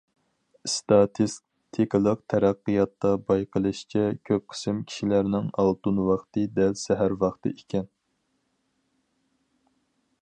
[0.67, 7.89] ئىستاتىستىكىلىق تەتقىقاتتا بايقىلىشىچە، كۆپ قىسىم كىشىلەرنىڭ« ئالتۇن ۋاقتى» دەل سەھەر ۋاقتى ئىكەن.